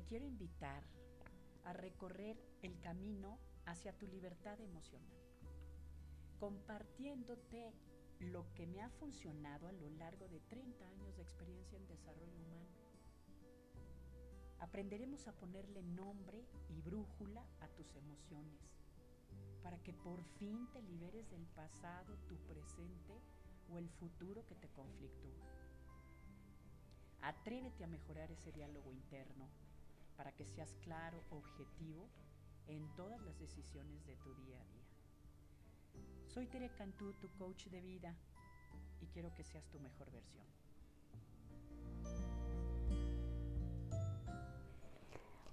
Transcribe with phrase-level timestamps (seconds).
[0.00, 0.82] te quiero invitar
[1.64, 5.18] a recorrer el camino hacia tu libertad emocional,
[6.38, 7.74] compartiéndote
[8.18, 12.32] lo que me ha funcionado a lo largo de 30 años de experiencia en desarrollo
[12.32, 12.70] humano.
[14.60, 18.58] Aprenderemos a ponerle nombre y brújula a tus emociones
[19.62, 23.20] para que por fin te liberes del pasado, tu presente
[23.70, 25.46] o el futuro que te conflictúa.
[27.20, 29.69] Atrévete a mejorar ese diálogo interno
[30.20, 32.06] para que seas claro, objetivo
[32.66, 34.84] en todas las decisiones de tu día a día.
[36.26, 38.14] Soy Tere Cantú, tu coach de vida,
[39.00, 40.44] y quiero que seas tu mejor versión.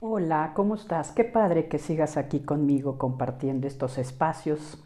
[0.00, 1.12] Hola, ¿cómo estás?
[1.12, 4.82] Qué padre que sigas aquí conmigo compartiendo estos espacios,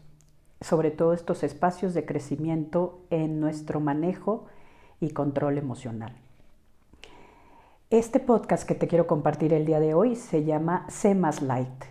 [0.61, 4.45] sobre todo estos espacios de crecimiento en nuestro manejo
[4.99, 6.20] y control emocional.
[7.91, 11.83] Este podcast que te quiero compartir el día de hoy se llama Sé más light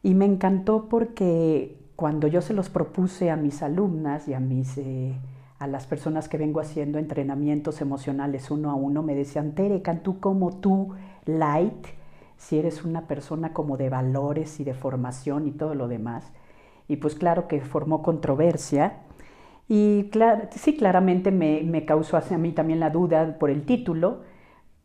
[0.00, 4.78] y me encantó porque cuando yo se los propuse a mis alumnas y a mis
[4.78, 5.18] eh,
[5.58, 10.20] a las personas que vengo haciendo entrenamientos emocionales uno a uno me decían, Tere, tú
[10.20, 10.94] como tú,
[11.26, 11.88] light,
[12.36, 16.30] si eres una persona como de valores y de formación y todo lo demás.
[16.86, 19.00] Y pues claro que formó controversia.
[19.68, 20.12] Y
[20.52, 24.20] sí, claramente me, me causó a mí también la duda por el título,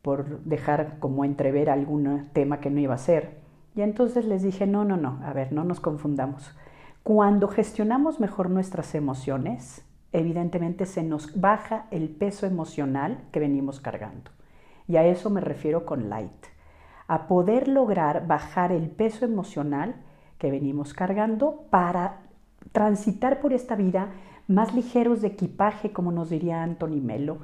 [0.03, 3.39] por dejar como entrever algún tema que no iba a ser.
[3.73, 6.55] Y entonces les dije, no, no, no, a ver, no nos confundamos.
[7.01, 14.29] Cuando gestionamos mejor nuestras emociones, evidentemente se nos baja el peso emocional que venimos cargando.
[14.87, 16.45] Y a eso me refiero con light
[17.07, 19.95] a poder lograr bajar el peso emocional
[20.37, 22.21] que venimos cargando para
[22.71, 24.09] transitar por esta vida
[24.47, 27.39] más ligeros de equipaje, como nos diría Anthony Melo,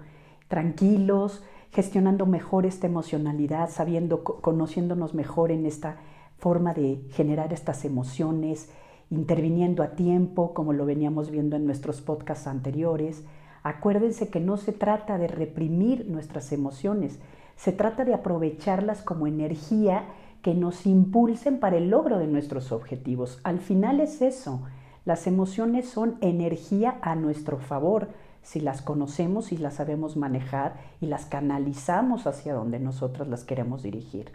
[0.47, 5.97] tranquilos, gestionando mejor esta emocionalidad, sabiendo, conociéndonos mejor en esta
[6.37, 8.69] forma de generar estas emociones,
[9.09, 13.23] interviniendo a tiempo, como lo veníamos viendo en nuestros podcasts anteriores.
[13.63, 17.19] Acuérdense que no se trata de reprimir nuestras emociones,
[17.55, 20.05] se trata de aprovecharlas como energía
[20.41, 23.41] que nos impulsen para el logro de nuestros objetivos.
[23.43, 24.61] Al final es eso.
[25.03, 28.09] Las emociones son energía a nuestro favor
[28.49, 33.83] si las conocemos y las sabemos manejar y las canalizamos hacia donde nosotros las queremos
[33.83, 34.31] dirigir.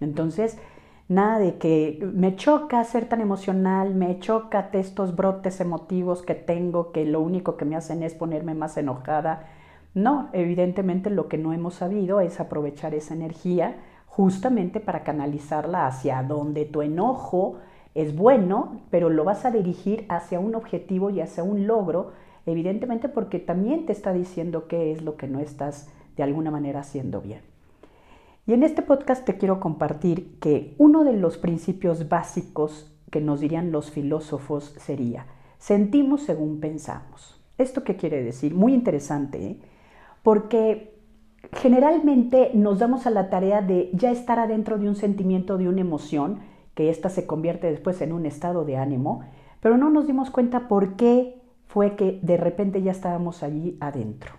[0.00, 0.58] Entonces,
[1.08, 6.92] nada de que me choca ser tan emocional, me choca estos brotes emotivos que tengo
[6.92, 9.46] que lo único que me hacen es ponerme más enojada
[9.96, 16.22] no, evidentemente lo que no hemos sabido es aprovechar esa energía justamente para canalizarla hacia
[16.22, 17.56] donde tu enojo
[17.94, 22.12] es bueno, pero lo vas a dirigir hacia un objetivo y hacia un logro,
[22.46, 26.80] evidentemente porque también te está diciendo qué es lo que no estás de alguna manera
[26.80, 27.40] haciendo bien.
[28.46, 33.40] Y en este podcast te quiero compartir que uno de los principios básicos que nos
[33.40, 35.26] dirían los filósofos sería,
[35.58, 37.42] sentimos según pensamos.
[37.58, 38.54] ¿Esto qué quiere decir?
[38.54, 39.44] Muy interesante.
[39.44, 39.60] ¿eh?
[40.26, 40.98] porque
[41.52, 45.82] generalmente nos damos a la tarea de ya estar adentro de un sentimiento, de una
[45.82, 46.40] emoción,
[46.74, 49.20] que ésta se convierte después en un estado de ánimo,
[49.60, 51.35] pero no nos dimos cuenta por qué
[51.66, 54.32] fue que de repente ya estábamos allí adentro.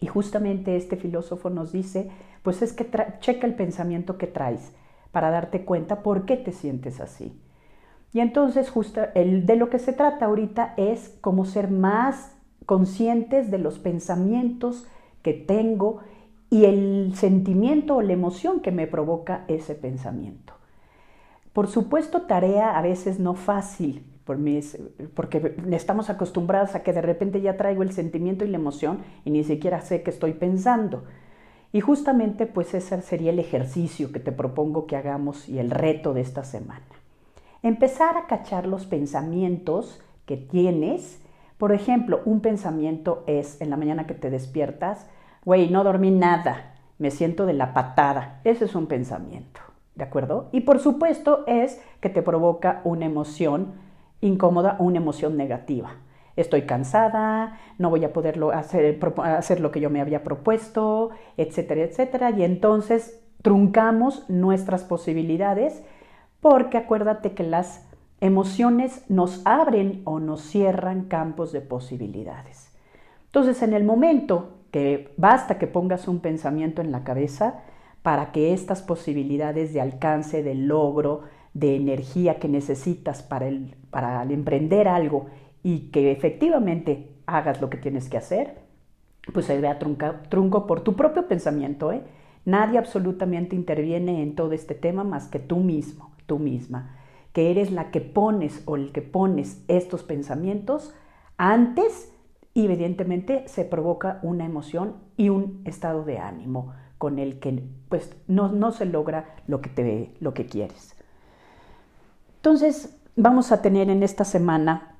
[0.00, 2.10] Y justamente este filósofo nos dice,
[2.42, 2.88] pues es que
[3.20, 4.72] checa el pensamiento que traes
[5.12, 7.40] para darte cuenta por qué te sientes así.
[8.12, 12.32] Y entonces justo el, de lo que se trata ahorita es cómo ser más
[12.66, 14.86] conscientes de los pensamientos
[15.22, 16.00] que tengo
[16.50, 20.52] y el sentimiento o la emoción que me provoca ese pensamiento.
[21.52, 27.56] Por supuesto, tarea a veces no fácil, porque estamos acostumbrados a que de repente ya
[27.56, 31.04] traigo el sentimiento y la emoción y ni siquiera sé qué estoy pensando.
[31.72, 36.14] Y justamente pues ese sería el ejercicio que te propongo que hagamos y el reto
[36.14, 36.84] de esta semana.
[37.62, 41.20] Empezar a cachar los pensamientos que tienes.
[41.58, 45.06] Por ejemplo, un pensamiento es en la mañana que te despiertas,
[45.44, 48.40] güey, no dormí nada, me siento de la patada.
[48.44, 49.60] Ese es un pensamiento,
[49.94, 50.48] ¿de acuerdo?
[50.52, 53.72] Y por supuesto es que te provoca una emoción
[54.24, 55.96] incómoda o una emoción negativa.
[56.36, 61.82] Estoy cansada, no voy a poder hacer, hacer lo que yo me había propuesto, etcétera,
[61.82, 62.30] etcétera.
[62.30, 65.84] Y entonces truncamos nuestras posibilidades
[66.40, 67.86] porque acuérdate que las
[68.20, 72.72] emociones nos abren o nos cierran campos de posibilidades.
[73.26, 77.62] Entonces, en el momento que basta que pongas un pensamiento en la cabeza
[78.02, 81.22] para que estas posibilidades de alcance, de logro,
[81.54, 85.26] de energía que necesitas para, el, para emprender algo
[85.62, 88.58] y que efectivamente hagas lo que tienes que hacer,
[89.32, 92.02] pues se vea trunco por tu propio pensamiento, ¿eh?
[92.44, 96.98] Nadie absolutamente interviene en todo este tema más que tú mismo, tú misma,
[97.32, 100.94] que eres la que pones o el que pones estos pensamientos
[101.38, 102.12] antes
[102.52, 108.14] y evidentemente se provoca una emoción y un estado de ánimo con el que pues
[108.28, 110.94] no, no se logra lo que, te, lo que quieres.
[112.44, 114.98] Entonces vamos a tener en esta semana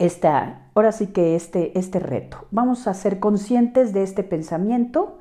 [0.00, 2.48] esta, ahora sí que este, este reto.
[2.50, 5.18] Vamos a ser conscientes de este pensamiento,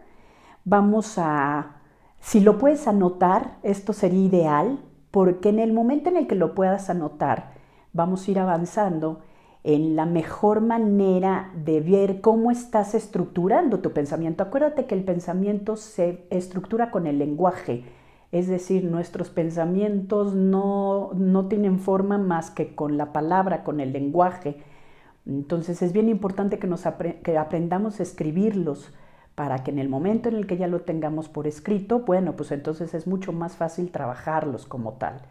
[0.66, 1.76] vamos a,
[2.20, 4.80] si lo puedes anotar, esto sería ideal,
[5.12, 7.52] porque en el momento en el que lo puedas anotar,
[7.94, 9.22] vamos a ir avanzando
[9.64, 14.42] en la mejor manera de ver cómo estás estructurando tu pensamiento.
[14.42, 17.84] Acuérdate que el pensamiento se estructura con el lenguaje,
[18.34, 23.94] es decir, nuestros pensamientos no, no tienen forma más que con la palabra, con el
[23.94, 24.58] lenguaje.
[25.28, 26.84] Entonces es bien importante que, nos
[27.22, 28.92] que aprendamos a escribirlos
[29.36, 32.52] para que en el momento en el que ya lo tengamos por escrito, bueno, pues
[32.52, 35.22] entonces es mucho más fácil trabajarlos como tal.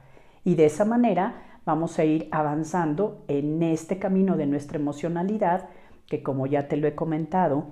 [0.44, 5.68] Y de esa manera vamos a ir avanzando en este camino de nuestra emocionalidad,
[6.06, 7.66] que como ya te lo he comentado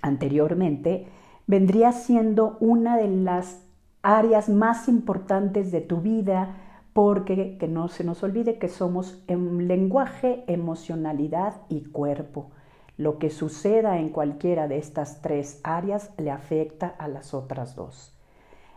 [0.00, 1.08] anteriormente,
[1.46, 3.61] vendría siendo una de las
[4.02, 6.56] áreas más importantes de tu vida,
[6.92, 12.50] porque que no se nos olvide que somos en lenguaje, emocionalidad y cuerpo.
[12.98, 18.14] Lo que suceda en cualquiera de estas tres áreas le afecta a las otras dos.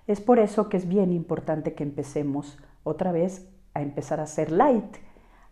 [0.08, 4.52] Es por eso que es bien importante que empecemos otra vez a empezar a ser
[4.52, 4.98] light,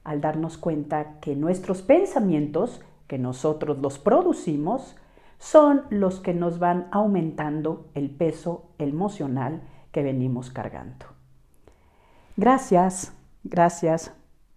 [0.04, 4.96] al darnos cuenta que nuestros pensamientos, que nosotros los producimos,
[5.44, 9.62] son los que nos van aumentando el peso emocional
[9.92, 11.06] que venimos cargando.
[12.38, 13.12] Gracias,
[13.44, 14.14] gracias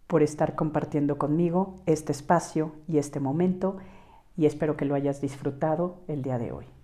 [0.06, 3.78] por estar compartiendo conmigo este espacio y este momento
[4.36, 6.75] y espero que lo hayas disfrutado el día de hoy.